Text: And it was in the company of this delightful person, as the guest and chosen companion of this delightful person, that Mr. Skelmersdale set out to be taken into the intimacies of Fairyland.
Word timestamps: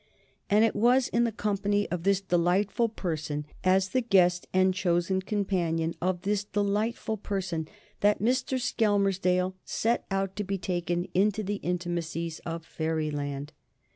And 0.49 0.65
it 0.65 0.75
was 0.75 1.09
in 1.09 1.25
the 1.25 1.31
company 1.31 1.87
of 1.91 2.01
this 2.01 2.21
delightful 2.21 2.89
person, 2.89 3.45
as 3.63 3.89
the 3.89 4.01
guest 4.01 4.47
and 4.51 4.73
chosen 4.73 5.21
companion 5.21 5.93
of 6.01 6.23
this 6.23 6.43
delightful 6.43 7.17
person, 7.17 7.67
that 7.99 8.19
Mr. 8.19 8.59
Skelmersdale 8.59 9.53
set 9.63 10.05
out 10.09 10.35
to 10.37 10.43
be 10.43 10.57
taken 10.57 11.05
into 11.13 11.43
the 11.43 11.57
intimacies 11.57 12.39
of 12.47 12.65
Fairyland. 12.65 13.53